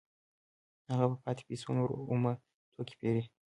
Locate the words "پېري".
3.01-3.23